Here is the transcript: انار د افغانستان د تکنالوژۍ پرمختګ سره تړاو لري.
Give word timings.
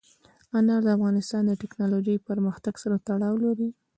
انار 0.57 0.81
د 0.85 0.87
افغانستان 0.97 1.43
د 1.47 1.51
تکنالوژۍ 1.61 2.15
پرمختګ 2.29 2.73
سره 2.83 2.95
تړاو 3.07 3.35
لري. 3.45 3.69